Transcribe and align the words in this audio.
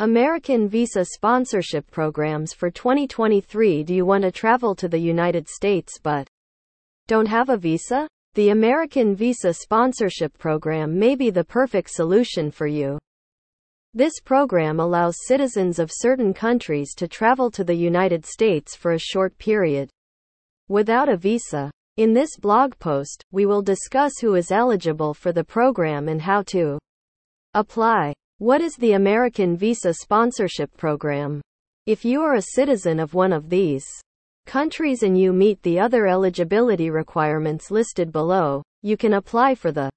American 0.00 0.68
visa 0.68 1.04
sponsorship 1.04 1.88
programs 1.88 2.52
for 2.52 2.68
2023. 2.68 3.84
Do 3.84 3.94
you 3.94 4.04
want 4.04 4.24
to 4.24 4.32
travel 4.32 4.74
to 4.74 4.88
the 4.88 4.98
United 4.98 5.48
States 5.48 6.00
but 6.02 6.26
don't 7.06 7.28
have 7.28 7.48
a 7.48 7.56
visa? 7.56 8.08
The 8.34 8.48
American 8.48 9.14
Visa 9.14 9.54
Sponsorship 9.54 10.36
Program 10.36 10.98
may 10.98 11.14
be 11.14 11.30
the 11.30 11.44
perfect 11.44 11.90
solution 11.90 12.50
for 12.50 12.66
you. 12.66 12.98
This 13.92 14.14
program 14.18 14.80
allows 14.80 15.28
citizens 15.28 15.78
of 15.78 15.92
certain 15.94 16.34
countries 16.34 16.92
to 16.96 17.06
travel 17.06 17.48
to 17.52 17.62
the 17.62 17.76
United 17.76 18.26
States 18.26 18.74
for 18.74 18.94
a 18.94 18.98
short 18.98 19.38
period 19.38 19.90
without 20.68 21.08
a 21.08 21.16
visa. 21.16 21.70
In 21.98 22.12
this 22.12 22.36
blog 22.36 22.76
post, 22.80 23.22
we 23.30 23.46
will 23.46 23.62
discuss 23.62 24.14
who 24.20 24.34
is 24.34 24.50
eligible 24.50 25.14
for 25.14 25.30
the 25.30 25.44
program 25.44 26.08
and 26.08 26.20
how 26.20 26.42
to 26.48 26.80
apply. 27.54 28.12
What 28.38 28.60
is 28.60 28.74
the 28.74 28.94
American 28.94 29.56
Visa 29.56 29.94
Sponsorship 29.94 30.76
Program? 30.76 31.40
If 31.86 32.04
you 32.04 32.20
are 32.22 32.34
a 32.34 32.42
citizen 32.42 32.98
of 32.98 33.14
one 33.14 33.32
of 33.32 33.48
these 33.48 33.86
countries 34.44 35.04
and 35.04 35.16
you 35.16 35.32
meet 35.32 35.62
the 35.62 35.78
other 35.78 36.08
eligibility 36.08 36.90
requirements 36.90 37.70
listed 37.70 38.10
below, 38.10 38.64
you 38.82 38.96
can 38.96 39.14
apply 39.14 39.54
for 39.54 39.70
the 39.70 39.88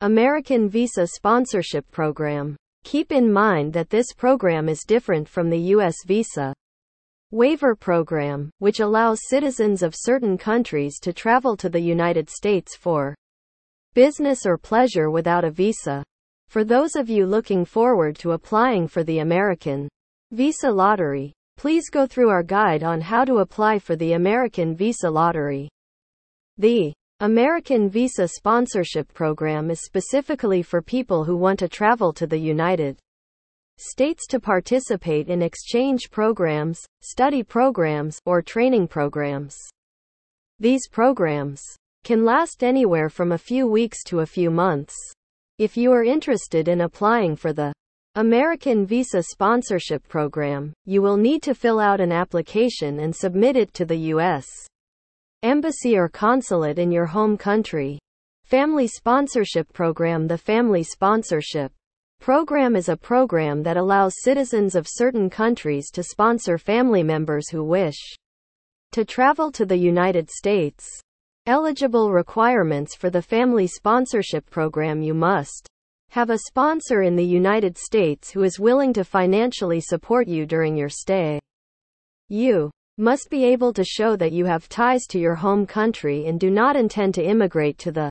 American 0.00 0.70
Visa 0.70 1.06
Sponsorship 1.06 1.84
Program. 1.90 2.56
Keep 2.84 3.12
in 3.12 3.30
mind 3.30 3.74
that 3.74 3.90
this 3.90 4.14
program 4.14 4.70
is 4.70 4.82
different 4.82 5.28
from 5.28 5.50
the 5.50 5.60
U.S. 5.76 5.96
Visa 6.06 6.54
Waiver 7.32 7.74
Program, 7.74 8.48
which 8.60 8.80
allows 8.80 9.28
citizens 9.28 9.82
of 9.82 9.94
certain 9.94 10.38
countries 10.38 10.98
to 11.00 11.12
travel 11.12 11.54
to 11.58 11.68
the 11.68 11.82
United 11.82 12.30
States 12.30 12.74
for 12.74 13.14
business 13.92 14.46
or 14.46 14.56
pleasure 14.56 15.10
without 15.10 15.44
a 15.44 15.50
visa. 15.50 16.02
For 16.48 16.64
those 16.64 16.96
of 16.96 17.10
you 17.10 17.26
looking 17.26 17.66
forward 17.66 18.16
to 18.20 18.32
applying 18.32 18.88
for 18.88 19.04
the 19.04 19.18
American 19.18 19.86
Visa 20.32 20.70
Lottery, 20.70 21.34
please 21.58 21.90
go 21.90 22.06
through 22.06 22.30
our 22.30 22.42
guide 22.42 22.82
on 22.82 23.02
how 23.02 23.26
to 23.26 23.38
apply 23.38 23.78
for 23.78 23.96
the 23.96 24.14
American 24.14 24.74
Visa 24.74 25.10
Lottery. 25.10 25.68
The 26.56 26.94
American 27.20 27.90
Visa 27.90 28.26
Sponsorship 28.26 29.12
Program 29.12 29.70
is 29.70 29.84
specifically 29.84 30.62
for 30.62 30.80
people 30.80 31.22
who 31.22 31.36
want 31.36 31.58
to 31.58 31.68
travel 31.68 32.14
to 32.14 32.26
the 32.26 32.38
United 32.38 32.96
States 33.76 34.26
to 34.28 34.40
participate 34.40 35.28
in 35.28 35.42
exchange 35.42 36.10
programs, 36.10 36.80
study 37.02 37.42
programs, 37.42 38.18
or 38.24 38.40
training 38.40 38.88
programs. 38.88 39.54
These 40.58 40.88
programs 40.88 41.62
can 42.04 42.24
last 42.24 42.64
anywhere 42.64 43.10
from 43.10 43.32
a 43.32 43.38
few 43.38 43.66
weeks 43.66 44.02
to 44.04 44.20
a 44.20 44.26
few 44.26 44.50
months. 44.50 44.94
If 45.58 45.76
you 45.76 45.90
are 45.90 46.04
interested 46.04 46.68
in 46.68 46.82
applying 46.82 47.34
for 47.34 47.52
the 47.52 47.72
American 48.14 48.86
Visa 48.86 49.24
Sponsorship 49.24 50.06
Program, 50.06 50.72
you 50.84 51.02
will 51.02 51.16
need 51.16 51.42
to 51.42 51.54
fill 51.54 51.80
out 51.80 52.00
an 52.00 52.12
application 52.12 53.00
and 53.00 53.14
submit 53.14 53.56
it 53.56 53.74
to 53.74 53.84
the 53.84 53.96
U.S. 54.14 54.46
Embassy 55.42 55.98
or 55.98 56.08
consulate 56.08 56.78
in 56.78 56.92
your 56.92 57.06
home 57.06 57.36
country. 57.36 57.98
Family 58.44 58.86
Sponsorship 58.86 59.72
Program 59.72 60.28
The 60.28 60.38
Family 60.38 60.84
Sponsorship 60.84 61.72
Program 62.20 62.76
is 62.76 62.88
a 62.88 62.96
program 62.96 63.64
that 63.64 63.76
allows 63.76 64.22
citizens 64.22 64.76
of 64.76 64.86
certain 64.88 65.28
countries 65.28 65.90
to 65.90 66.04
sponsor 66.04 66.56
family 66.56 67.02
members 67.02 67.48
who 67.48 67.64
wish 67.64 67.98
to 68.92 69.04
travel 69.04 69.50
to 69.50 69.66
the 69.66 69.76
United 69.76 70.30
States. 70.30 71.00
Eligible 71.48 72.12
requirements 72.12 72.94
for 72.94 73.08
the 73.08 73.22
Family 73.22 73.66
Sponsorship 73.66 74.50
Program 74.50 75.00
You 75.00 75.14
must 75.14 75.66
have 76.10 76.28
a 76.28 76.40
sponsor 76.40 77.00
in 77.00 77.16
the 77.16 77.24
United 77.24 77.78
States 77.78 78.30
who 78.30 78.42
is 78.42 78.60
willing 78.60 78.92
to 78.92 79.02
financially 79.02 79.80
support 79.80 80.28
you 80.28 80.44
during 80.44 80.76
your 80.76 80.90
stay. 80.90 81.40
You 82.28 82.70
must 82.98 83.30
be 83.30 83.44
able 83.44 83.72
to 83.72 83.82
show 83.82 84.14
that 84.16 84.32
you 84.32 84.44
have 84.44 84.68
ties 84.68 85.06
to 85.06 85.18
your 85.18 85.36
home 85.36 85.64
country 85.66 86.26
and 86.26 86.38
do 86.38 86.50
not 86.50 86.76
intend 86.76 87.14
to 87.14 87.24
immigrate 87.24 87.78
to 87.78 87.92
the 87.92 88.10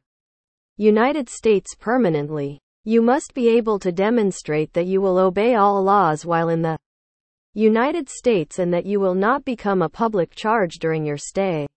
United 0.78 1.29
States 1.29 1.75
permanently. 1.75 2.57
You 2.85 3.03
must 3.03 3.35
be 3.35 3.50
able 3.50 3.78
to 3.81 3.91
demonstrate 3.91 4.73
that 4.73 4.88
you 4.88 5.00
will 5.00 5.19
obey 5.19 5.53
all 5.53 5.84
laws 5.84 6.25
while 6.25 6.50
in 6.50 6.63
the 6.63 6.79
United 7.53 8.09
States 8.09 8.57
and 8.57 8.73
that 8.73 8.88
you 8.88 9.00
will 9.00 9.13
not 9.13 9.45
become 9.45 9.84
a 9.84 9.90
public 9.90 10.34
charge 10.34 10.79
during 10.79 11.06
your 11.06 11.17
stay. 11.17 11.67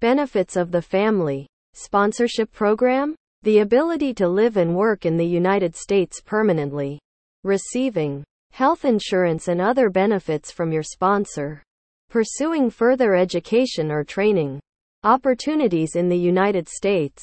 Benefits 0.00 0.56
of 0.56 0.70
the 0.70 0.80
Family 0.80 1.46
Sponsorship 1.74 2.50
Program 2.52 3.14
The 3.42 3.58
ability 3.58 4.14
to 4.14 4.28
live 4.28 4.56
and 4.56 4.74
work 4.74 5.04
in 5.04 5.18
the 5.18 5.26
United 5.26 5.76
States 5.76 6.22
permanently. 6.22 6.98
Receiving 7.44 8.24
health 8.50 8.86
insurance 8.86 9.48
and 9.48 9.60
other 9.60 9.90
benefits 9.90 10.50
from 10.50 10.72
your 10.72 10.82
sponsor. 10.82 11.62
Pursuing 12.08 12.70
further 12.70 13.14
education 13.14 13.90
or 13.90 14.02
training. 14.02 14.58
Opportunities 15.04 15.96
in 15.96 16.08
the 16.08 16.16
United 16.16 16.66
States. 16.66 17.22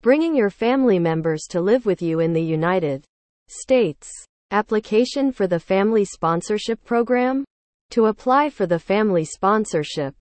Bringing 0.00 0.34
your 0.34 0.48
family 0.48 0.98
members 0.98 1.42
to 1.50 1.60
live 1.60 1.84
with 1.84 2.00
you 2.00 2.20
in 2.20 2.32
the 2.32 2.42
United 2.42 3.04
States. 3.48 4.10
Application 4.52 5.32
for 5.32 5.46
the 5.46 5.60
Family 5.60 6.06
Sponsorship 6.06 6.82
Program? 6.82 7.44
To 7.90 8.06
apply 8.06 8.48
for 8.48 8.64
the 8.64 8.78
Family 8.78 9.26
Sponsorship 9.26 10.14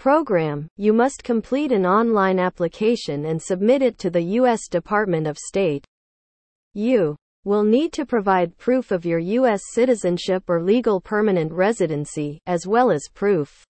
program, 0.00 0.66
you 0.78 0.94
must 0.94 1.22
complete 1.22 1.70
an 1.70 1.84
online 1.84 2.38
application 2.38 3.26
and 3.26 3.40
submit 3.40 3.82
it 3.82 3.98
to 3.98 4.08
the 4.08 4.22
U.S. 4.40 4.66
Department 4.66 5.26
of 5.26 5.36
State. 5.36 5.84
You 6.72 7.16
will 7.44 7.64
need 7.64 7.92
to 7.92 8.06
provide 8.06 8.56
proof 8.56 8.92
of 8.92 9.04
your 9.04 9.18
U.S. 9.18 9.60
citizenship 9.74 10.44
or 10.48 10.62
legal 10.62 11.02
permanent 11.02 11.52
residency, 11.52 12.40
as 12.46 12.66
well 12.66 12.90
as 12.90 13.10
proof 13.12 13.62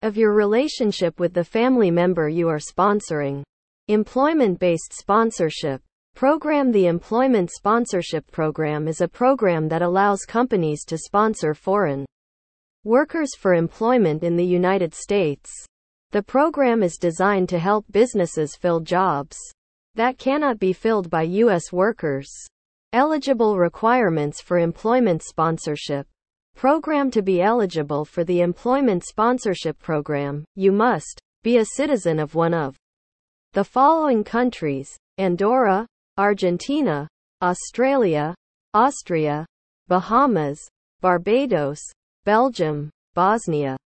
of 0.00 0.16
your 0.16 0.32
relationship 0.32 1.20
with 1.20 1.34
the 1.34 1.44
family 1.44 1.90
member 1.90 2.26
you 2.30 2.48
are 2.48 2.58
sponsoring. 2.58 3.42
Employment-based 3.88 4.94
sponsorship 4.94 5.82
program 6.14 6.72
The 6.72 6.86
Employment 6.86 7.50
Sponsorship 7.50 8.26
Program 8.32 8.88
is 8.88 9.02
a 9.02 9.08
program 9.08 9.68
that 9.68 9.82
allows 9.82 10.20
companies 10.20 10.86
to 10.86 10.96
sponsor 10.96 11.52
foreign 11.52 12.06
Workers 12.84 13.34
for 13.36 13.52
Employment 13.52 14.22
in 14.22 14.36
the 14.36 14.44
United 14.44 14.94
States. 14.94 15.52
The 16.12 16.22
program 16.22 16.82
is 16.82 16.96
designed 16.96 17.50
to 17.50 17.58
help 17.58 17.84
businesses 17.90 18.56
fill 18.56 18.80
jobs 18.80 19.36
that 19.96 20.16
cannot 20.16 20.58
be 20.58 20.72
filled 20.72 21.10
by 21.10 21.24
U.S. 21.44 21.70
workers. 21.72 22.32
Eligible 22.94 23.58
requirements 23.58 24.40
for 24.40 24.58
employment 24.58 25.22
sponsorship. 25.22 26.06
Program 26.56 27.10
To 27.10 27.20
be 27.20 27.42
eligible 27.42 28.06
for 28.06 28.24
the 28.24 28.40
Employment 28.40 29.04
Sponsorship 29.04 29.78
Program, 29.78 30.42
you 30.54 30.72
must 30.72 31.20
be 31.42 31.58
a 31.58 31.66
citizen 31.76 32.18
of 32.18 32.34
one 32.34 32.54
of 32.54 32.76
the 33.52 33.64
following 33.64 34.24
countries 34.24 34.96
Andorra, 35.18 35.86
Argentina, 36.16 37.06
Australia, 37.42 38.34
Austria, 38.72 39.44
Bahamas, 39.86 40.66
Barbados, 41.02 41.82
Belgium, 42.24 42.90
Bosnia 43.14 43.76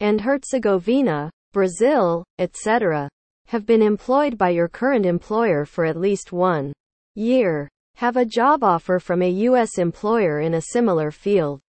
and 0.00 0.20
Herzegovina, 0.20 1.30
Brazil, 1.52 2.22
etc., 2.38 3.08
have 3.46 3.64
been 3.64 3.82
employed 3.82 4.36
by 4.36 4.50
your 4.50 4.68
current 4.68 5.06
employer 5.06 5.64
for 5.64 5.84
at 5.84 5.96
least 5.96 6.32
one 6.32 6.72
year. 7.14 7.68
Have 7.96 8.16
a 8.16 8.26
job 8.26 8.62
offer 8.62 8.98
from 8.98 9.22
a 9.22 9.30
U.S. 9.30 9.78
employer 9.78 10.40
in 10.40 10.54
a 10.54 10.60
similar 10.72 11.10
field. 11.10 11.60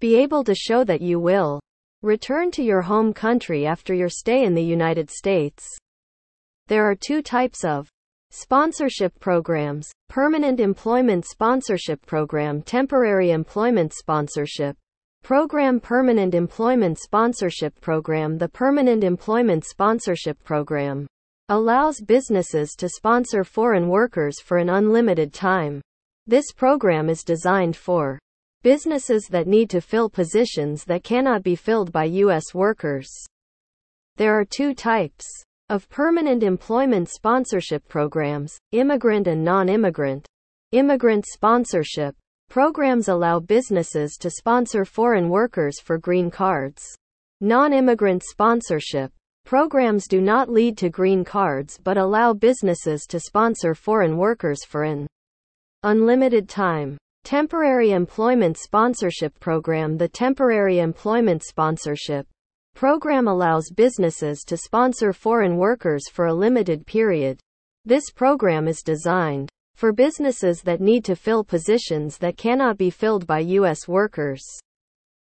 Be 0.00 0.16
able 0.16 0.42
to 0.44 0.54
show 0.54 0.82
that 0.84 1.00
you 1.00 1.20
will 1.20 1.60
return 2.02 2.50
to 2.52 2.62
your 2.62 2.82
home 2.82 3.12
country 3.12 3.64
after 3.64 3.94
your 3.94 4.08
stay 4.08 4.44
in 4.44 4.54
the 4.54 4.64
United 4.64 5.08
States. 5.08 5.64
There 6.66 6.84
are 6.84 6.96
two 6.96 7.22
types 7.22 7.64
of 7.64 7.88
Sponsorship 8.30 9.18
programs 9.20 9.90
Permanent 10.08 10.58
Employment 10.58 11.24
Sponsorship 11.24 12.04
Program, 12.04 12.60
Temporary 12.60 13.30
Employment 13.30 13.94
Sponsorship 13.94 14.76
Program 15.22 15.80
Permanent 15.80 16.34
Employment 16.34 16.98
Sponsorship 16.98 17.80
Program 17.80 18.38
The 18.38 18.48
Permanent 18.48 19.02
Employment 19.02 19.64
Sponsorship 19.64 20.42
Program 20.44 21.06
allows 21.48 22.00
businesses 22.00 22.74
to 22.78 22.88
sponsor 22.88 23.44
foreign 23.44 23.88
workers 23.88 24.40
for 24.40 24.58
an 24.58 24.68
unlimited 24.68 25.32
time. 25.32 25.80
This 26.26 26.52
program 26.52 27.08
is 27.08 27.22
designed 27.22 27.76
for 27.76 28.18
businesses 28.62 29.28
that 29.30 29.46
need 29.46 29.70
to 29.70 29.80
fill 29.80 30.10
positions 30.10 30.84
that 30.84 31.04
cannot 31.04 31.42
be 31.42 31.54
filled 31.54 31.92
by 31.92 32.04
U.S. 32.04 32.52
workers. 32.52 33.08
There 34.16 34.38
are 34.38 34.44
two 34.44 34.74
types 34.74 35.24
of 35.68 35.88
permanent 35.88 36.42
employment 36.42 37.08
sponsorship 37.08 37.86
programs 37.88 38.58
immigrant 38.72 39.26
and 39.26 39.44
non 39.44 39.68
immigrant. 39.68 40.26
Immigrant 40.72 41.26
sponsorship 41.26 42.14
Programs 42.48 43.08
allow 43.08 43.40
businesses 43.40 44.16
to 44.18 44.30
sponsor 44.30 44.84
foreign 44.84 45.28
workers 45.28 45.80
for 45.80 45.98
green 45.98 46.30
cards. 46.30 46.82
Non-immigrant 47.40 48.22
sponsorship. 48.22 49.12
Programs 49.44 50.08
do 50.08 50.20
not 50.20 50.48
lead 50.48 50.78
to 50.78 50.88
green 50.88 51.24
cards 51.24 51.78
but 51.82 51.98
allow 51.98 52.32
businesses 52.32 53.06
to 53.06 53.20
sponsor 53.20 53.74
foreign 53.74 54.16
workers 54.16 54.64
for 54.64 54.84
an 54.84 55.06
unlimited 55.82 56.48
time. 56.48 56.96
Temporary 57.24 57.90
Employment 57.90 58.56
Sponsorship 58.56 59.38
Program 59.40 59.96
The 59.98 60.08
Temporary 60.08 60.78
Employment 60.78 61.42
Sponsorship 61.42 62.26
Program 62.74 63.26
allows 63.26 63.70
businesses 63.70 64.44
to 64.46 64.56
sponsor 64.56 65.12
foreign 65.12 65.56
workers 65.56 66.08
for 66.08 66.26
a 66.26 66.34
limited 66.34 66.86
period. 66.86 67.40
This 67.84 68.10
program 68.10 68.68
is 68.68 68.82
designed 68.82 69.48
for 69.76 69.92
businesses 69.92 70.62
that 70.62 70.80
need 70.80 71.04
to 71.04 71.14
fill 71.14 71.44
positions 71.44 72.18
that 72.18 72.36
cannot 72.36 72.78
be 72.78 72.90
filled 72.90 73.26
by 73.26 73.40
U.S. 73.40 73.86
workers 73.86 74.42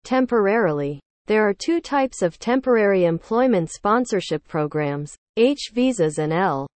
temporarily. 0.03 0.99
There 1.25 1.47
are 1.47 1.53
two 1.53 1.79
types 1.79 2.21
of 2.21 2.37
temporary 2.37 3.05
employment 3.05 3.71
sponsorship 3.71 4.45
programs 4.45 5.15
H 5.37 5.71
visas 5.73 6.17
and 6.17 6.33
L 6.33 6.67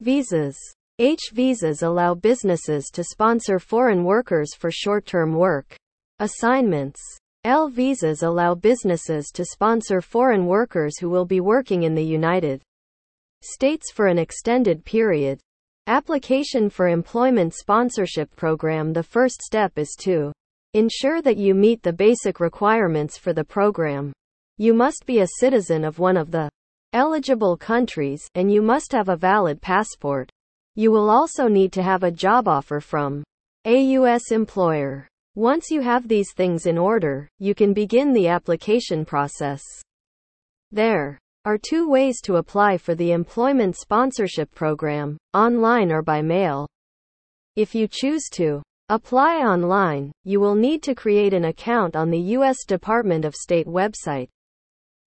visas. 0.00 0.58
H 0.98 1.30
visas 1.32 1.82
allow 1.82 2.14
businesses 2.14 2.90
to 2.92 3.04
sponsor 3.04 3.60
foreign 3.60 4.02
workers 4.02 4.52
for 4.54 4.70
short 4.72 5.06
term 5.06 5.32
work 5.32 5.76
assignments. 6.18 7.00
L 7.44 7.68
visas 7.68 8.24
allow 8.24 8.56
businesses 8.56 9.30
to 9.34 9.44
sponsor 9.44 10.00
foreign 10.00 10.46
workers 10.46 10.98
who 10.98 11.08
will 11.08 11.24
be 11.24 11.38
working 11.38 11.84
in 11.84 11.94
the 11.94 12.04
United 12.04 12.60
States 13.42 13.92
for 13.92 14.08
an 14.08 14.18
extended 14.18 14.84
period. 14.84 15.38
Application 15.88 16.68
for 16.68 16.88
Employment 16.88 17.54
Sponsorship 17.54 18.36
Program 18.36 18.92
The 18.92 19.02
first 19.02 19.40
step 19.40 19.78
is 19.78 19.96
to 20.00 20.32
ensure 20.74 21.22
that 21.22 21.38
you 21.38 21.54
meet 21.54 21.82
the 21.82 21.94
basic 21.94 22.40
requirements 22.40 23.16
for 23.16 23.32
the 23.32 23.42
program. 23.42 24.12
You 24.58 24.74
must 24.74 25.06
be 25.06 25.20
a 25.20 25.38
citizen 25.40 25.86
of 25.86 25.98
one 25.98 26.18
of 26.18 26.30
the 26.30 26.50
eligible 26.92 27.56
countries, 27.56 28.28
and 28.34 28.52
you 28.52 28.60
must 28.60 28.92
have 28.92 29.08
a 29.08 29.16
valid 29.16 29.62
passport. 29.62 30.30
You 30.74 30.90
will 30.90 31.08
also 31.08 31.48
need 31.48 31.72
to 31.72 31.82
have 31.82 32.02
a 32.02 32.10
job 32.10 32.48
offer 32.48 32.80
from 32.80 33.24
a 33.64 33.80
U.S. 33.96 34.30
employer. 34.30 35.08
Once 35.36 35.70
you 35.70 35.80
have 35.80 36.06
these 36.06 36.34
things 36.34 36.66
in 36.66 36.76
order, 36.76 37.30
you 37.38 37.54
can 37.54 37.72
begin 37.72 38.12
the 38.12 38.28
application 38.28 39.06
process. 39.06 39.62
There 40.70 41.18
are 41.48 41.56
two 41.56 41.88
ways 41.88 42.20
to 42.20 42.36
apply 42.36 42.76
for 42.76 42.94
the 42.94 43.12
Employment 43.12 43.74
Sponsorship 43.74 44.54
Program 44.54 45.16
online 45.32 45.90
or 45.90 46.02
by 46.02 46.20
mail. 46.20 46.68
If 47.56 47.74
you 47.74 47.88
choose 47.90 48.28
to 48.32 48.62
apply 48.90 49.38
online, 49.38 50.12
you 50.24 50.40
will 50.40 50.54
need 50.54 50.82
to 50.82 50.94
create 50.94 51.32
an 51.32 51.46
account 51.46 51.96
on 51.96 52.10
the 52.10 52.20
U.S. 52.36 52.66
Department 52.66 53.24
of 53.24 53.34
State 53.34 53.66
website. 53.66 54.28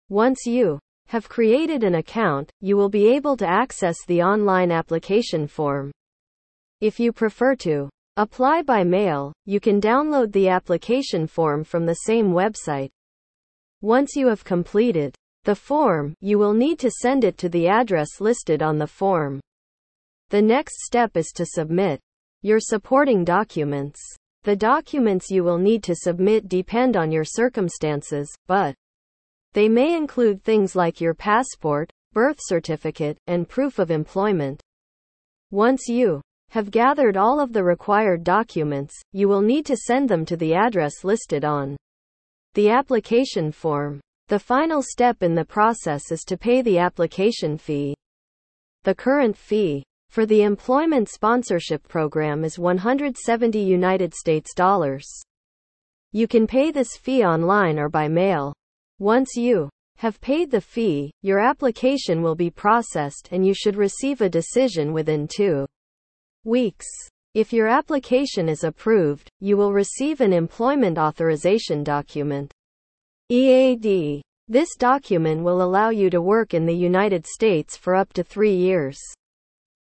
Once 0.08 0.46
you 0.46 0.78
have 1.08 1.28
created 1.28 1.82
an 1.82 1.96
account, 1.96 2.48
you 2.60 2.76
will 2.76 2.88
be 2.88 3.08
able 3.08 3.36
to 3.36 3.46
access 3.46 3.96
the 4.06 4.22
online 4.22 4.70
application 4.70 5.48
form. 5.48 5.90
If 6.80 7.00
you 7.00 7.12
prefer 7.12 7.56
to 7.56 7.88
Apply 8.16 8.62
by 8.62 8.82
mail. 8.82 9.32
You 9.44 9.60
can 9.60 9.80
download 9.80 10.32
the 10.32 10.48
application 10.48 11.28
form 11.28 11.62
from 11.62 11.86
the 11.86 11.94
same 11.94 12.32
website. 12.32 12.90
Once 13.80 14.16
you 14.16 14.26
have 14.26 14.42
completed 14.42 15.14
the 15.48 15.54
form, 15.54 16.12
you 16.20 16.38
will 16.38 16.52
need 16.52 16.78
to 16.78 16.90
send 16.90 17.24
it 17.24 17.38
to 17.38 17.48
the 17.48 17.68
address 17.68 18.20
listed 18.20 18.62
on 18.62 18.76
the 18.76 18.86
form. 18.86 19.40
The 20.28 20.42
next 20.42 20.84
step 20.84 21.16
is 21.16 21.32
to 21.36 21.46
submit 21.46 21.98
your 22.42 22.60
supporting 22.60 23.24
documents. 23.24 23.98
The 24.42 24.54
documents 24.54 25.30
you 25.30 25.42
will 25.42 25.56
need 25.56 25.82
to 25.84 25.94
submit 25.94 26.50
depend 26.50 26.98
on 26.98 27.10
your 27.10 27.24
circumstances, 27.24 28.30
but 28.46 28.74
they 29.54 29.70
may 29.70 29.96
include 29.96 30.44
things 30.44 30.76
like 30.76 31.00
your 31.00 31.14
passport, 31.14 31.90
birth 32.12 32.40
certificate, 32.42 33.16
and 33.26 33.48
proof 33.48 33.78
of 33.78 33.90
employment. 33.90 34.60
Once 35.50 35.88
you 35.88 36.20
have 36.50 36.70
gathered 36.70 37.16
all 37.16 37.40
of 37.40 37.54
the 37.54 37.64
required 37.64 38.22
documents, 38.22 38.94
you 39.12 39.28
will 39.28 39.40
need 39.40 39.64
to 39.64 39.78
send 39.78 40.10
them 40.10 40.26
to 40.26 40.36
the 40.36 40.52
address 40.52 41.04
listed 41.04 41.42
on 41.42 41.78
the 42.52 42.68
application 42.68 43.50
form. 43.50 44.02
The 44.28 44.38
final 44.38 44.82
step 44.82 45.22
in 45.22 45.34
the 45.34 45.44
process 45.46 46.12
is 46.12 46.20
to 46.24 46.36
pay 46.36 46.60
the 46.60 46.76
application 46.76 47.56
fee. 47.56 47.94
The 48.84 48.94
current 48.94 49.34
fee 49.34 49.82
for 50.10 50.26
the 50.26 50.42
employment 50.42 51.08
sponsorship 51.08 51.88
program 51.88 52.44
is 52.44 52.58
170 52.58 53.58
United 53.58 54.12
States 54.12 54.52
dollars. 54.52 55.06
You 56.12 56.28
can 56.28 56.46
pay 56.46 56.70
this 56.70 56.94
fee 56.94 57.24
online 57.24 57.78
or 57.78 57.88
by 57.88 58.06
mail. 58.06 58.52
Once 58.98 59.34
you 59.34 59.70
have 59.96 60.20
paid 60.20 60.50
the 60.50 60.60
fee, 60.60 61.10
your 61.22 61.38
application 61.38 62.20
will 62.20 62.34
be 62.34 62.50
processed 62.50 63.30
and 63.32 63.46
you 63.46 63.54
should 63.54 63.76
receive 63.76 64.20
a 64.20 64.28
decision 64.28 64.92
within 64.92 65.26
2 65.26 65.66
weeks. 66.44 66.86
If 67.32 67.50
your 67.50 67.68
application 67.68 68.50
is 68.50 68.62
approved, 68.62 69.30
you 69.40 69.56
will 69.56 69.72
receive 69.72 70.20
an 70.20 70.34
Employment 70.34 70.98
Authorization 70.98 71.82
Document. 71.82 72.52
EAD. 73.30 74.22
This 74.48 74.74
document 74.74 75.42
will 75.42 75.60
allow 75.60 75.90
you 75.90 76.08
to 76.08 76.22
work 76.22 76.54
in 76.54 76.64
the 76.64 76.74
United 76.74 77.26
States 77.26 77.76
for 77.76 77.94
up 77.94 78.10
to 78.14 78.22
three 78.22 78.54
years. 78.54 78.98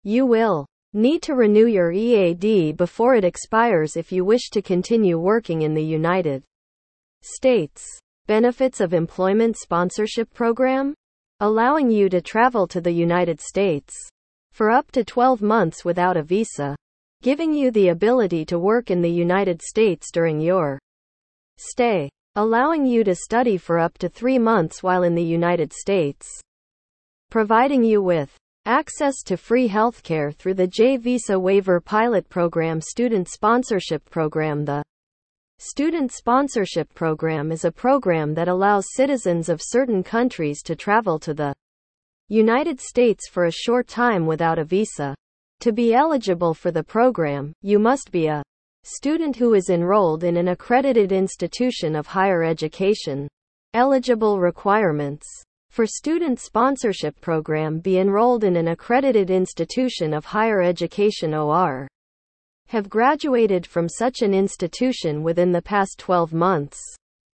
You 0.02 0.24
will 0.24 0.64
need 0.94 1.20
to 1.24 1.34
renew 1.34 1.66
your 1.66 1.92
EAD 1.92 2.78
before 2.78 3.16
it 3.16 3.24
expires 3.24 3.98
if 3.98 4.10
you 4.10 4.24
wish 4.24 4.48
to 4.52 4.62
continue 4.62 5.18
working 5.18 5.60
in 5.60 5.74
the 5.74 5.84
United 5.84 6.42
States. 7.20 7.84
Benefits 8.26 8.80
of 8.80 8.94
Employment 8.94 9.58
Sponsorship 9.58 10.32
Program? 10.32 10.94
Allowing 11.40 11.90
you 11.90 12.08
to 12.08 12.22
travel 12.22 12.66
to 12.68 12.80
the 12.80 12.90
United 12.92 13.42
States 13.42 13.94
for 14.52 14.70
up 14.70 14.90
to 14.92 15.04
12 15.04 15.42
months 15.42 15.84
without 15.84 16.16
a 16.16 16.22
visa, 16.22 16.74
giving 17.20 17.52
you 17.52 17.70
the 17.70 17.88
ability 17.88 18.46
to 18.46 18.58
work 18.58 18.90
in 18.90 19.02
the 19.02 19.10
United 19.10 19.60
States 19.60 20.10
during 20.10 20.40
your 20.40 20.78
stay, 21.58 22.08
allowing 22.38 22.86
you 22.86 23.02
to 23.02 23.16
study 23.16 23.56
for 23.56 23.80
up 23.80 23.98
to 23.98 24.08
three 24.08 24.38
months 24.38 24.80
while 24.80 25.02
in 25.02 25.16
the 25.16 25.30
United 25.38 25.72
States, 25.72 26.40
providing 27.30 27.82
you 27.82 28.00
with 28.00 28.32
access 28.64 29.24
to 29.24 29.36
free 29.36 29.68
healthcare 29.68 30.32
through 30.32 30.54
the 30.54 30.68
J 30.68 30.98
Visa 30.98 31.36
Waiver 31.36 31.80
Pilot 31.80 32.28
Program 32.28 32.80
Student 32.80 33.28
Sponsorship 33.28 34.08
Program. 34.08 34.64
The 34.64 34.84
Student 35.58 36.12
Sponsorship 36.12 36.94
Program 36.94 37.50
is 37.50 37.64
a 37.64 37.72
program 37.72 38.34
that 38.34 38.46
allows 38.46 38.94
citizens 38.94 39.48
of 39.48 39.60
certain 39.60 40.04
countries 40.04 40.62
to 40.62 40.76
travel 40.76 41.18
to 41.18 41.34
the 41.34 41.52
United 42.28 42.78
States 42.80 43.28
for 43.28 43.46
a 43.46 43.50
short 43.50 43.88
time 43.88 44.26
without 44.26 44.60
a 44.60 44.64
visa. 44.64 45.12
To 45.62 45.72
be 45.72 45.92
eligible 45.92 46.54
for 46.54 46.70
the 46.70 46.84
program, 46.84 47.52
you 47.62 47.80
must 47.80 48.12
be 48.12 48.28
a 48.28 48.44
student 48.90 49.36
who 49.36 49.52
is 49.52 49.68
enrolled 49.68 50.24
in 50.24 50.38
an 50.38 50.48
accredited 50.48 51.12
institution 51.12 51.94
of 51.94 52.06
higher 52.06 52.42
education. 52.42 53.28
Eligible 53.74 54.40
requirements 54.40 55.26
for 55.68 55.86
student 55.86 56.40
sponsorship 56.40 57.20
program 57.20 57.80
be 57.80 57.98
enrolled 57.98 58.44
in 58.44 58.56
an 58.56 58.68
accredited 58.68 59.28
institution 59.28 60.14
of 60.14 60.24
higher 60.24 60.62
education 60.62 61.34
or 61.34 61.86
have 62.68 62.88
graduated 62.88 63.66
from 63.66 63.90
such 63.90 64.22
an 64.22 64.32
institution 64.32 65.22
within 65.22 65.52
the 65.52 65.60
past 65.60 65.98
12 65.98 66.32
months. 66.32 66.80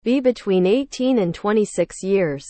Be 0.04 0.21
between 0.21 0.66
18 0.66 1.19
and 1.19 1.35
26 1.35 2.04
years 2.04 2.47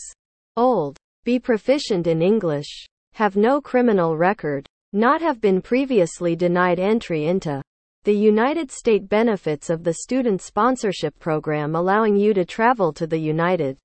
old. 0.57 0.95
Be 1.23 1.39
proficient 1.39 2.05
in 2.05 2.21
English. 2.21 2.85
Have 3.13 3.35
no 3.35 3.59
criminal 3.59 4.15
record. 4.15 4.67
Not 4.93 5.21
have 5.21 5.41
been 5.41 5.59
previously 5.59 6.35
denied 6.35 6.79
entry 6.79 7.25
into 7.25 7.63
the 8.03 8.15
United 8.15 8.71
States 8.71 9.05
benefits 9.05 9.69
of 9.69 9.83
the 9.83 9.93
student 9.93 10.41
sponsorship 10.41 11.17
program 11.19 11.75
allowing 11.75 12.15
you 12.15 12.33
to 12.33 12.43
travel 12.43 12.91
to 12.93 13.05
the 13.05 13.17
United 13.17 13.77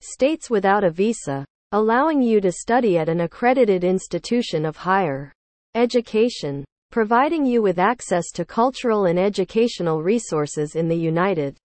States 0.00 0.50
without 0.50 0.84
a 0.84 0.90
visa, 0.90 1.44
allowing 1.72 2.20
you 2.20 2.40
to 2.40 2.50
study 2.50 2.98
at 2.98 3.08
an 3.08 3.20
accredited 3.20 3.84
institution 3.84 4.64
of 4.64 4.76
higher 4.76 5.32
education, 5.74 6.64
providing 6.90 7.46
you 7.46 7.62
with 7.62 7.78
access 7.78 8.30
to 8.32 8.44
cultural 8.44 9.04
and 9.04 9.18
educational 9.18 10.02
resources 10.02 10.74
in 10.74 10.88
the 10.88 10.96
United 10.96 11.56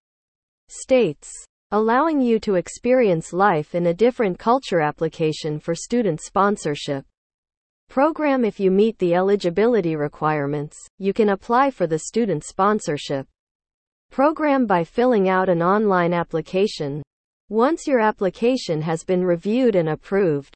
States 0.69 1.33
allowing 1.73 2.21
you 2.21 2.41
to 2.41 2.57
experience 2.57 3.33
life 3.33 3.77
in 3.77 3.87
a 3.87 3.95
different 3.95 4.37
culture 4.37 4.81
application 4.81 5.61
for 5.61 5.73
student 5.73 6.21
sponsorship. 6.21 7.05
Program 7.91 8.45
If 8.45 8.61
you 8.61 8.71
meet 8.71 8.97
the 9.01 9.17
eligibility 9.17 9.97
requirements, 9.97 10.79
you 10.99 11.13
can 11.13 11.31
apply 11.31 11.73
for 11.73 11.89
the 11.89 11.99
student 11.99 12.45
sponsorship 12.45 13.27
program 14.13 14.65
by 14.65 14.85
filling 14.85 15.29
out 15.29 15.49
an 15.49 15.61
online 15.61 16.13
application. 16.13 17.03
Once 17.49 17.89
your 17.89 17.99
application 17.99 18.81
has 18.81 19.03
been 19.03 19.25
reviewed 19.25 19.75
and 19.75 19.89
approved, 19.89 20.55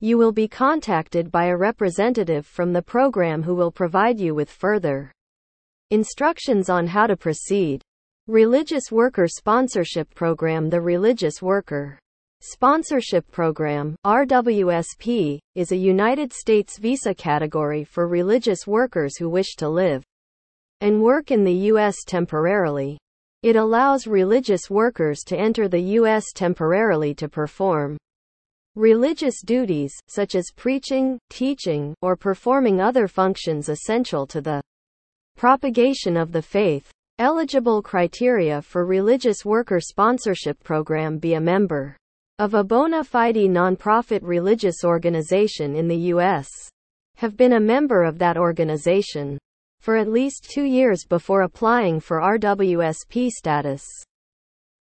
you 0.00 0.18
will 0.18 0.30
be 0.30 0.46
contacted 0.46 1.32
by 1.32 1.46
a 1.46 1.56
representative 1.56 2.44
from 2.44 2.74
the 2.74 2.82
program 2.82 3.42
who 3.42 3.54
will 3.54 3.72
provide 3.72 4.20
you 4.20 4.34
with 4.34 4.50
further 4.50 5.10
instructions 5.90 6.68
on 6.68 6.86
how 6.86 7.06
to 7.06 7.16
proceed. 7.16 7.80
Religious 8.26 8.92
Worker 8.92 9.26
Sponsorship 9.26 10.14
Program 10.14 10.68
The 10.68 10.82
Religious 10.82 11.40
Worker 11.40 11.98
Sponsorship 12.46 13.30
Program, 13.30 13.96
RWSP, 14.04 15.38
is 15.54 15.72
a 15.72 15.76
United 15.76 16.30
States 16.30 16.76
visa 16.76 17.14
category 17.14 17.84
for 17.84 18.06
religious 18.06 18.66
workers 18.66 19.16
who 19.16 19.30
wish 19.30 19.56
to 19.56 19.66
live 19.66 20.04
and 20.82 21.02
work 21.02 21.30
in 21.30 21.42
the 21.42 21.70
U.S. 21.72 22.04
temporarily. 22.06 22.98
It 23.42 23.56
allows 23.56 24.06
religious 24.06 24.68
workers 24.68 25.20
to 25.28 25.38
enter 25.38 25.68
the 25.68 25.80
U.S. 25.96 26.34
temporarily 26.34 27.14
to 27.14 27.30
perform 27.30 27.96
religious 28.76 29.40
duties, 29.40 29.94
such 30.08 30.34
as 30.34 30.52
preaching, 30.54 31.18
teaching, 31.30 31.94
or 32.02 32.14
performing 32.14 32.78
other 32.78 33.08
functions 33.08 33.70
essential 33.70 34.26
to 34.26 34.42
the 34.42 34.60
propagation 35.38 36.14
of 36.18 36.30
the 36.30 36.42
faith. 36.42 36.90
Eligible 37.18 37.80
criteria 37.80 38.60
for 38.60 38.84
religious 38.84 39.46
worker 39.46 39.80
sponsorship 39.80 40.62
program 40.62 41.16
Be 41.16 41.32
a 41.32 41.40
member 41.40 41.96
of 42.40 42.54
a 42.54 42.64
bona 42.64 43.04
fide 43.04 43.36
nonprofit 43.36 44.18
religious 44.22 44.82
organization 44.82 45.76
in 45.76 45.86
the 45.86 46.08
U.S. 46.14 46.48
Have 47.16 47.36
been 47.36 47.52
a 47.52 47.60
member 47.60 48.02
of 48.02 48.18
that 48.18 48.36
organization 48.36 49.38
for 49.78 49.96
at 49.96 50.10
least 50.10 50.50
two 50.52 50.64
years 50.64 51.04
before 51.08 51.42
applying 51.42 52.00
for 52.00 52.18
RWSP 52.18 53.28
status. 53.28 53.84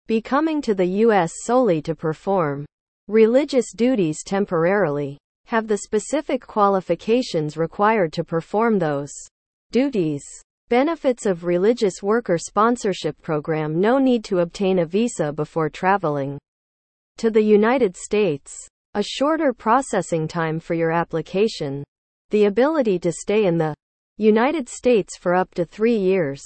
Be 0.06 0.20
coming 0.20 0.60
to 0.60 0.74
the 0.74 0.84
U.S. 1.06 1.32
solely 1.44 1.80
to 1.82 1.94
perform 1.94 2.66
religious 3.06 3.72
duties 3.72 4.22
temporarily. 4.22 5.16
Have 5.46 5.68
the 5.68 5.78
specific 5.78 6.46
qualifications 6.46 7.56
required 7.56 8.12
to 8.12 8.24
perform 8.24 8.78
those 8.78 9.12
duties. 9.72 10.22
Benefits 10.68 11.24
of 11.24 11.44
Religious 11.44 12.02
Worker 12.02 12.36
Sponsorship 12.36 13.18
Program 13.22 13.80
No 13.80 13.96
need 13.96 14.22
to 14.24 14.40
obtain 14.40 14.80
a 14.80 14.84
visa 14.84 15.32
before 15.32 15.70
traveling 15.70 16.38
to 17.18 17.30
the 17.30 17.42
United 17.42 17.96
States. 17.96 18.56
A 18.94 19.02
shorter 19.02 19.52
processing 19.52 20.26
time 20.26 20.58
for 20.58 20.74
your 20.74 20.90
application. 20.90 21.84
The 22.30 22.46
ability 22.46 22.98
to 23.00 23.12
stay 23.12 23.46
in 23.46 23.58
the 23.58 23.74
United 24.16 24.68
States 24.68 25.16
for 25.16 25.34
up 25.34 25.54
to 25.54 25.64
three 25.64 25.96
years. 25.96 26.42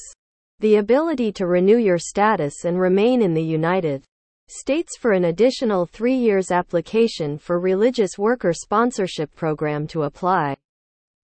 The 0.60 0.76
ability 0.76 1.32
to 1.32 1.46
renew 1.46 1.78
your 1.78 1.98
status 1.98 2.64
and 2.64 2.78
remain 2.78 3.22
in 3.22 3.34
the 3.34 3.42
United 3.42 4.04
States 4.48 4.96
for 4.98 5.12
an 5.12 5.24
additional 5.24 5.86
three 5.86 6.14
years 6.14 6.50
application 6.50 7.38
for 7.38 7.58
Religious 7.58 8.18
Worker 8.18 8.52
Sponsorship 8.52 9.34
Program 9.34 9.86
to 9.88 10.02
apply. 10.02 10.56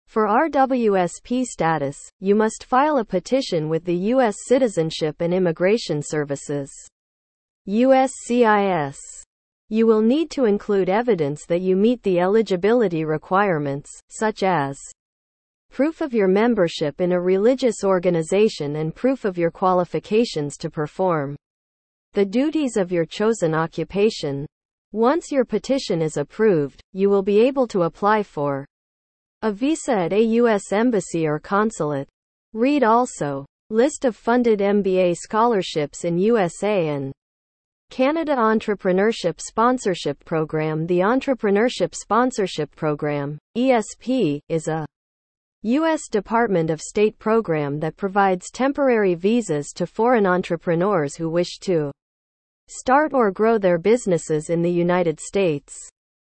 For 0.07 0.27
RWSP 0.27 1.43
status, 1.43 1.97
you 2.21 2.33
must 2.33 2.63
file 2.63 2.97
a 2.97 3.03
petition 3.05 3.67
with 3.67 3.83
the 3.83 3.97
U.S. 4.13 4.35
Citizenship 4.45 5.17
and 5.19 5.33
Immigration 5.33 6.01
Services. 6.01 6.71
USCIS. 7.67 8.95
You 9.69 9.85
will 9.85 10.01
need 10.01 10.31
to 10.31 10.45
include 10.45 10.89
evidence 10.89 11.45
that 11.47 11.61
you 11.61 11.75
meet 11.75 12.01
the 12.03 12.19
eligibility 12.19 13.03
requirements, 13.03 13.91
such 14.09 14.41
as 14.41 14.77
proof 15.69 15.99
of 15.99 16.13
your 16.13 16.29
membership 16.29 17.01
in 17.01 17.11
a 17.11 17.19
religious 17.19 17.83
organization 17.83 18.77
and 18.77 18.95
proof 18.95 19.25
of 19.25 19.37
your 19.37 19.51
qualifications 19.51 20.55
to 20.57 20.69
perform 20.69 21.35
the 22.13 22.25
duties 22.25 22.77
of 22.77 22.91
your 22.91 23.05
chosen 23.05 23.53
occupation. 23.53 24.45
Once 24.93 25.31
your 25.31 25.43
petition 25.43 26.01
is 26.01 26.15
approved, 26.15 26.81
you 26.93 27.09
will 27.09 27.21
be 27.21 27.39
able 27.41 27.67
to 27.67 27.83
apply 27.83 28.23
for 28.23 28.65
a 29.41 29.51
visa 29.51 29.91
at 29.91 30.13
a 30.13 30.23
U.S. 30.41 30.71
embassy 30.71 31.27
or 31.27 31.39
consulate. 31.39 32.07
Read 32.53 32.83
also. 32.83 33.45
List 33.69 34.05
of 34.05 34.15
funded 34.15 34.59
MBA 34.59 35.17
scholarships 35.17 36.05
in 36.05 36.17
USA 36.17 36.87
and 36.87 37.11
Canada 37.89 38.35
Entrepreneurship 38.35 39.39
Sponsorship 39.39 40.23
Program 40.25 40.85
The 40.85 40.99
Entrepreneurship 40.99 41.95
Sponsorship 41.95 42.75
Program, 42.75 43.39
ESP, 43.57 44.41
is 44.49 44.67
a 44.67 44.85
U.S. 45.63 46.07
Department 46.09 46.69
of 46.69 46.81
State 46.81 47.17
program 47.17 47.79
that 47.79 47.97
provides 47.97 48.51
temporary 48.51 49.15
visas 49.15 49.71
to 49.73 49.87
foreign 49.87 50.27
entrepreneurs 50.27 51.15
who 51.15 51.29
wish 51.29 51.57
to 51.61 51.91
start 52.67 53.13
or 53.13 53.31
grow 53.31 53.57
their 53.57 53.79
businesses 53.79 54.49
in 54.49 54.61
the 54.61 54.71
United 54.71 55.19
States. 55.19 55.75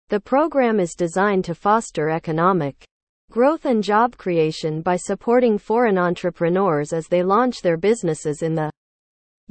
The 0.09 0.19
program 0.19 0.79
is 0.79 0.95
designed 0.95 1.45
to 1.45 1.55
foster 1.55 2.09
economic 2.09 2.83
growth 3.29 3.65
and 3.65 3.81
job 3.81 4.17
creation 4.17 4.81
by 4.81 4.97
supporting 4.97 5.57
foreign 5.57 5.97
entrepreneurs 5.97 6.91
as 6.91 7.07
they 7.07 7.23
launch 7.23 7.61
their 7.61 7.77
businesses 7.77 8.41
in 8.41 8.55
the 8.55 8.71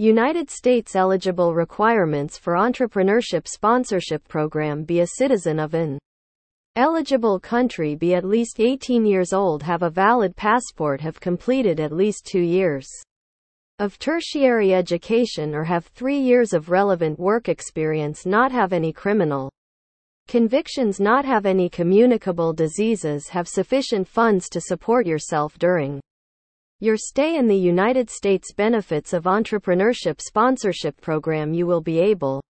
United 0.01 0.49
States. 0.49 0.97
Eligible 0.97 1.55
requirements 1.55 2.39
for 2.39 2.55
entrepreneurship 2.55 3.47
sponsorship 3.47 4.27
program 4.27 4.83
be 4.83 5.01
a 5.01 5.07
citizen 5.19 5.59
of 5.59 5.75
an 5.75 5.99
eligible 6.75 7.39
country, 7.39 7.95
be 7.95 8.15
at 8.15 8.25
least 8.25 8.61
18 8.61 9.05
years 9.05 9.35
old, 9.35 9.63
have 9.63 9.83
a 9.83 9.91
valid 9.91 10.35
passport, 10.37 11.03
have 11.03 11.21
completed 11.21 11.79
at 11.79 11.93
least 11.93 12.25
two 12.25 12.41
years 12.41 12.89
of 13.79 13.99
tertiary 13.99 14.73
education, 14.73 15.55
or 15.55 15.65
have 15.65 15.85
three 15.89 16.19
years 16.19 16.55
of 16.55 16.71
relevant 16.71 17.19
work 17.19 17.51
experience, 17.51 18.25
not 18.25 18.51
have 18.51 18.73
any 18.73 18.95
criminal 18.95 19.51
Convictions 20.29 21.01
not 21.01 21.25
have 21.25 21.45
any 21.45 21.69
communicable 21.69 22.53
diseases 22.53 23.29
have 23.29 23.49
sufficient 23.49 24.07
funds 24.07 24.49
to 24.49 24.61
support 24.61 25.05
yourself 25.05 25.59
during 25.59 26.01
your 26.81 26.97
stay 26.97 27.37
in 27.37 27.47
the 27.47 27.55
United 27.55 28.09
States 28.09 28.55
benefits 28.55 29.13
of 29.13 29.25
entrepreneurship 29.25 30.19
sponsorship 30.19 30.99
program 31.01 31.53
you 31.53 31.67
will 31.67 31.83
be 31.83 32.01
able 32.01 32.43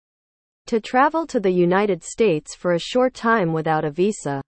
to 0.66 0.80
travel 0.80 1.26
to 1.26 1.40
the 1.40 1.50
United 1.50 2.04
States 2.04 2.54
for 2.54 2.75
a 2.75 2.78
short 2.78 3.14
time 3.14 3.54
without 3.54 3.87
a 3.87 3.90
visa. 3.90 4.42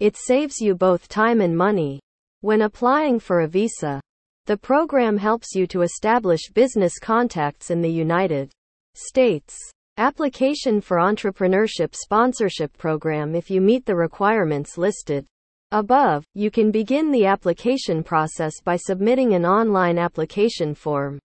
It 0.00 0.16
saves 0.16 0.60
you 0.60 0.74
both 0.74 1.08
time 1.08 1.40
and 1.40 1.56
money. 1.56 2.00
When 2.40 2.62
applying 2.62 3.20
for 3.20 3.42
a 3.42 3.48
visa, 3.48 4.00
the 4.46 4.56
program 4.56 5.16
helps 5.16 5.54
you 5.54 5.68
to 5.68 5.82
establish 5.82 6.50
business 6.52 6.98
contacts 6.98 7.70
in 7.70 7.80
the 7.80 7.90
United 7.90 8.50
States. 8.94 9.56
Application 9.96 10.80
for 10.80 10.96
Entrepreneurship 10.96 11.94
Sponsorship 11.94 12.76
Program 12.76 13.36
If 13.36 13.48
you 13.48 13.60
meet 13.60 13.86
the 13.86 13.94
requirements 13.94 14.76
listed 14.76 15.24
above, 15.70 16.24
you 16.34 16.50
can 16.50 16.70
begin 16.70 17.10
the 17.10 17.26
application 17.26 18.02
process 18.02 18.60
by 18.62 18.76
submitting 18.76 19.34
an 19.34 19.44
online 19.44 19.98
application 19.98 20.74
form. 20.74 21.18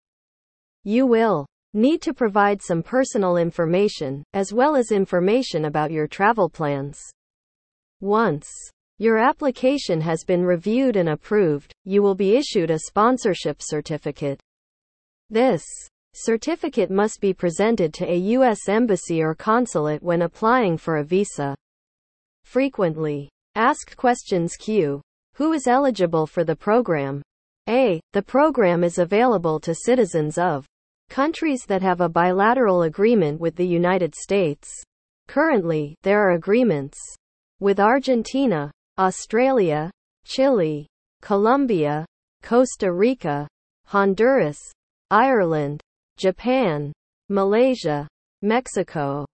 You 0.83 1.05
will 1.05 1.45
need 1.73 2.01
to 2.03 2.13
provide 2.13 2.61
some 2.61 2.83
personal 2.83 3.37
information, 3.37 4.23
as 4.33 4.53
well 4.53 4.75
as 4.75 4.91
information 4.91 5.65
about 5.65 5.91
your 5.91 6.07
travel 6.07 6.49
plans. 6.49 6.99
Once 8.01 8.49
your 8.99 9.17
application 9.17 10.01
has 10.01 10.23
been 10.23 10.43
reviewed 10.43 10.95
and 10.95 11.09
approved, 11.09 11.73
you 11.85 12.01
will 12.01 12.15
be 12.15 12.35
issued 12.35 12.71
a 12.71 12.79
sponsorship 12.79 13.61
certificate. 13.61 14.39
This 15.29 15.63
Certificate 16.15 16.91
must 16.91 17.19
be 17.21 17.33
presented 17.33 17.91
to 17.95 18.07
a 18.07 18.15
U.S. 18.15 18.69
embassy 18.69 19.23
or 19.23 19.33
consulate 19.33 20.03
when 20.03 20.21
applying 20.21 20.77
for 20.77 20.97
a 20.97 21.03
visa. 21.03 21.55
Frequently 22.43 23.29
asked 23.55 23.97
questions 23.97 24.55
Q. 24.55 25.01
Who 25.35 25.53
is 25.53 25.67
eligible 25.67 26.25
for 26.25 26.43
the 26.43 26.55
program? 26.55 27.21
A. 27.69 28.01
The 28.13 28.21
program 28.21 28.83
is 28.83 28.97
available 28.97 29.59
to 29.61 29.73
citizens 29.73 30.37
of 30.37 30.65
countries 31.09 31.65
that 31.67 31.81
have 31.81 32.01
a 32.01 32.09
bilateral 32.09 32.83
agreement 32.83 33.39
with 33.39 33.55
the 33.55 33.65
United 33.65 34.15
States. 34.15 34.69
Currently, 35.27 35.95
there 36.03 36.19
are 36.19 36.31
agreements 36.31 36.97
with 37.59 37.79
Argentina, 37.79 38.71
Australia, 38.97 39.91
Chile, 40.25 40.87
Colombia, 41.21 42.05
Costa 42.41 42.91
Rica, 42.91 43.47
Honduras, 43.85 44.59
Ireland, 45.09 45.81
Japan, 46.17 46.91
Malaysia, 47.29 48.07
Mexico, 48.41 49.25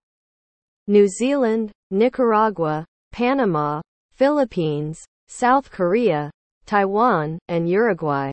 New 0.88 1.08
Zealand, 1.08 1.72
Nicaragua, 1.92 2.86
Panama, 3.12 3.82
Philippines, 4.20 5.02
South 5.30 5.72
Korea, 5.72 6.30
Taiwan, 6.66 7.40
and 7.48 7.70
Uruguay. 7.70 8.32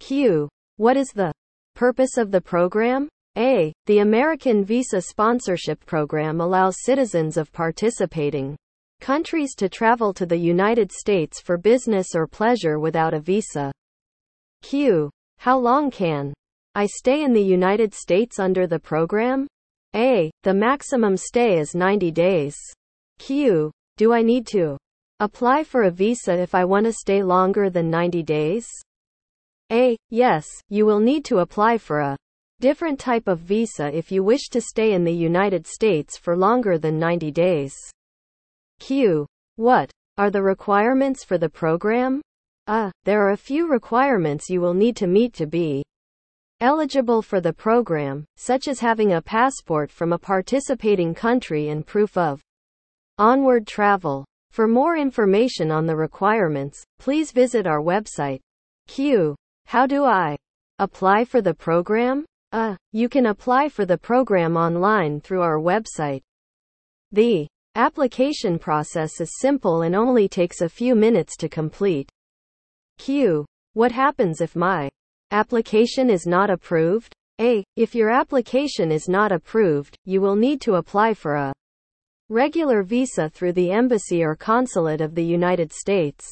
Q. 0.00 0.48
What 0.78 0.96
is 0.96 1.08
the 1.08 1.34
purpose 1.74 2.16
of 2.16 2.30
the 2.30 2.40
program? 2.40 3.06
A. 3.36 3.74
The 3.84 3.98
American 3.98 4.64
Visa 4.64 5.02
Sponsorship 5.02 5.84
Program 5.84 6.40
allows 6.40 6.82
citizens 6.82 7.36
of 7.36 7.52
participating 7.52 8.56
countries 9.02 9.54
to 9.56 9.68
travel 9.68 10.14
to 10.14 10.24
the 10.24 10.38
United 10.38 10.90
States 10.90 11.42
for 11.42 11.58
business 11.58 12.14
or 12.14 12.26
pleasure 12.26 12.78
without 12.78 13.12
a 13.12 13.20
visa. 13.20 13.70
Q. 14.62 15.10
How 15.36 15.58
long 15.58 15.90
can 15.90 16.32
I 16.74 16.86
stay 16.86 17.22
in 17.22 17.34
the 17.34 17.44
United 17.58 17.92
States 17.92 18.38
under 18.38 18.66
the 18.66 18.78
program? 18.78 19.46
A. 19.94 20.30
The 20.42 20.54
maximum 20.54 21.18
stay 21.18 21.58
is 21.58 21.74
90 21.74 22.10
days. 22.12 22.56
Q. 23.18 23.70
Do 23.98 24.14
I 24.14 24.22
need 24.22 24.46
to 24.48 24.78
apply 25.18 25.64
for 25.64 25.84
a 25.84 25.90
visa 25.90 26.34
if 26.38 26.54
I 26.54 26.64
want 26.64 26.84
to 26.86 26.92
stay 26.92 27.22
longer 27.22 27.70
than 27.70 27.90
90 27.90 28.22
days? 28.22 28.66
A. 29.72 29.96
Yes, 30.10 30.46
you 30.68 30.86
will 30.86 31.00
need 31.00 31.24
to 31.24 31.38
apply 31.38 31.78
for 31.78 32.00
a 32.00 32.16
different 32.60 33.00
type 33.00 33.26
of 33.26 33.40
visa 33.40 33.94
if 33.96 34.12
you 34.12 34.22
wish 34.22 34.48
to 34.50 34.60
stay 34.60 34.92
in 34.92 35.04
the 35.04 35.12
United 35.12 35.66
States 35.66 36.16
for 36.16 36.36
longer 36.36 36.78
than 36.78 36.98
90 36.98 37.30
days. 37.30 37.74
Q. 38.78 39.26
What 39.56 39.90
are 40.18 40.30
the 40.30 40.42
requirements 40.42 41.24
for 41.24 41.38
the 41.38 41.48
program? 41.48 42.20
Uh, 42.66 42.90
there 43.04 43.26
are 43.26 43.30
a 43.30 43.36
few 43.36 43.70
requirements 43.70 44.50
you 44.50 44.60
will 44.60 44.74
need 44.74 44.96
to 44.96 45.06
meet 45.06 45.32
to 45.34 45.46
be 45.46 45.82
eligible 46.60 47.22
for 47.22 47.40
the 47.40 47.52
program, 47.52 48.24
such 48.36 48.66
as 48.68 48.80
having 48.80 49.12
a 49.12 49.22
passport 49.22 49.90
from 49.90 50.12
a 50.12 50.18
participating 50.18 51.14
country 51.14 51.68
and 51.68 51.86
proof 51.86 52.16
of 52.16 52.40
onward 53.18 53.66
travel. 53.66 54.24
For 54.56 54.66
more 54.66 54.96
information 54.96 55.70
on 55.70 55.84
the 55.84 55.96
requirements, 55.96 56.82
please 56.98 57.30
visit 57.30 57.66
our 57.66 57.82
website. 57.82 58.40
Q. 58.86 59.36
How 59.66 59.86
do 59.86 60.04
I 60.06 60.34
apply 60.78 61.26
for 61.26 61.42
the 61.42 61.52
program? 61.52 62.24
Uh, 62.52 62.74
you 62.90 63.10
can 63.10 63.26
apply 63.26 63.68
for 63.68 63.84
the 63.84 63.98
program 63.98 64.56
online 64.56 65.20
through 65.20 65.42
our 65.42 65.58
website. 65.58 66.22
The 67.12 67.46
application 67.74 68.58
process 68.58 69.20
is 69.20 69.40
simple 69.40 69.82
and 69.82 69.94
only 69.94 70.26
takes 70.26 70.62
a 70.62 70.70
few 70.70 70.94
minutes 70.94 71.36
to 71.36 71.50
complete. 71.50 72.08
Q. 72.96 73.44
What 73.74 73.92
happens 73.92 74.40
if 74.40 74.56
my 74.56 74.88
application 75.32 76.08
is 76.08 76.24
not 76.24 76.48
approved? 76.48 77.12
A. 77.42 77.62
If 77.76 77.94
your 77.94 78.08
application 78.08 78.90
is 78.90 79.06
not 79.06 79.32
approved, 79.32 79.98
you 80.06 80.22
will 80.22 80.34
need 80.34 80.62
to 80.62 80.76
apply 80.76 81.12
for 81.12 81.34
a 81.34 81.52
regular 82.28 82.82
visa 82.82 83.28
through 83.28 83.52
the 83.52 83.70
embassy 83.70 84.22
or 84.24 84.34
consulate 84.34 85.00
of 85.00 85.14
the 85.14 85.24
United 85.24 85.72
States. 85.72 86.26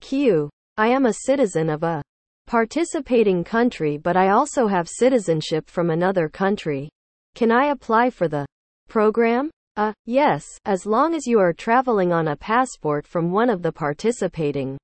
Q. 0.00 0.48
I 0.76 0.88
am 0.88 1.06
a 1.06 1.12
citizen 1.12 1.68
of 1.68 1.82
a 1.82 2.02
participating 2.46 3.44
country 3.44 3.98
but 3.98 4.16
I 4.16 4.30
also 4.30 4.66
have 4.66 4.88
citizenship 4.88 5.68
from 5.68 5.90
another 5.90 6.28
country. 6.28 6.88
Can 7.34 7.50
I 7.50 7.66
apply 7.66 8.10
for 8.10 8.28
the 8.28 8.46
program? 8.88 9.50
Uh, 9.76 9.92
yes, 10.04 10.44
as 10.66 10.84
long 10.84 11.14
as 11.14 11.26
you 11.26 11.38
are 11.38 11.52
traveling 11.52 12.12
on 12.12 12.28
a 12.28 12.36
passport 12.36 13.06
from 13.06 13.30
one 13.30 13.48
of 13.48 13.62
the 13.62 13.72
participating 13.72 14.76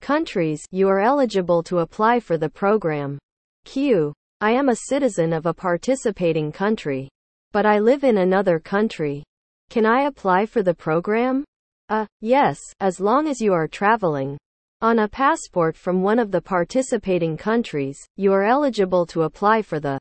countries, 0.00 0.64
you 0.70 0.88
are 0.88 1.00
eligible 1.00 1.62
to 1.62 1.80
apply 1.80 2.20
for 2.20 2.38
the 2.38 2.48
program. 2.48 3.18
Q. 3.64 4.12
I 4.40 4.52
am 4.52 4.68
a 4.68 4.76
citizen 4.76 5.32
of 5.32 5.46
a 5.46 5.54
participating 5.54 6.52
country. 6.52 7.08
But 7.52 7.66
I 7.66 7.78
live 7.78 8.04
in 8.04 8.18
another 8.18 8.58
country. 8.58 9.22
Can 9.70 9.84
I 9.84 10.02
apply 10.02 10.46
for 10.46 10.62
the 10.62 10.74
program? 10.74 11.44
Uh, 11.88 12.06
yes, 12.20 12.58
as 12.80 13.00
long 13.00 13.28
as 13.28 13.40
you 13.40 13.52
are 13.52 13.68
traveling 13.68 14.38
on 14.80 14.98
a 14.98 15.08
passport 15.08 15.76
from 15.76 16.02
one 16.02 16.18
of 16.18 16.30
the 16.30 16.40
participating 16.40 17.36
countries, 17.36 17.98
you 18.16 18.32
are 18.32 18.44
eligible 18.44 19.06
to 19.06 19.22
apply 19.22 19.62
for 19.62 19.80
the 19.80 19.98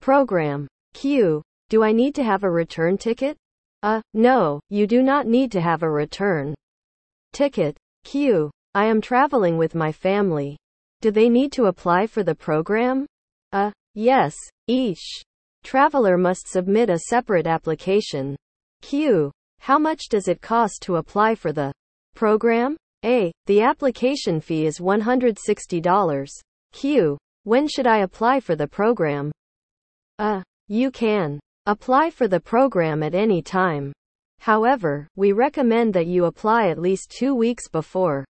program. 0.00 0.66
Q. 0.94 1.42
Do 1.68 1.84
I 1.84 1.92
need 1.92 2.14
to 2.16 2.24
have 2.24 2.42
a 2.42 2.50
return 2.50 2.98
ticket? 2.98 3.36
Uh, 3.82 4.00
no, 4.14 4.60
you 4.70 4.86
do 4.86 5.02
not 5.02 5.26
need 5.26 5.52
to 5.52 5.60
have 5.60 5.82
a 5.82 5.90
return 5.90 6.54
ticket. 7.32 7.76
Q. 8.04 8.50
I 8.74 8.86
am 8.86 9.00
traveling 9.00 9.56
with 9.56 9.74
my 9.74 9.92
family. 9.92 10.56
Do 11.00 11.10
they 11.10 11.28
need 11.28 11.52
to 11.52 11.66
apply 11.66 12.06
for 12.06 12.22
the 12.22 12.34
program? 12.34 13.06
Uh, 13.52 13.70
yes, 13.94 14.34
each 14.66 15.22
traveler 15.64 16.16
must 16.16 16.48
submit 16.48 16.90
a 16.90 16.98
separate 17.08 17.46
application. 17.46 18.36
Q. 18.82 19.30
How 19.60 19.78
much 19.78 20.08
does 20.08 20.28
it 20.28 20.40
cost 20.40 20.82
to 20.82 20.96
apply 20.96 21.34
for 21.34 21.52
the 21.52 21.72
program? 22.14 22.76
A. 23.04 23.32
The 23.46 23.62
application 23.62 24.40
fee 24.40 24.66
is 24.66 24.78
$160. 24.78 26.28
Q. 26.72 27.18
When 27.44 27.66
should 27.68 27.86
I 27.86 27.98
apply 27.98 28.40
for 28.40 28.56
the 28.56 28.66
program? 28.66 29.32
Uh, 30.18 30.42
you 30.68 30.90
can 30.90 31.40
apply 31.66 32.10
for 32.10 32.28
the 32.28 32.40
program 32.40 33.02
at 33.02 33.14
any 33.14 33.42
time. 33.42 33.92
However, 34.40 35.08
we 35.16 35.32
recommend 35.32 35.94
that 35.94 36.06
you 36.06 36.26
apply 36.26 36.68
at 36.68 36.78
least 36.78 37.10
two 37.10 37.34
weeks 37.34 37.68
before 37.68 38.24